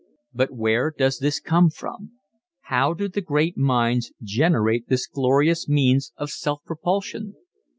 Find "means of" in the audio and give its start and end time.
5.69-6.31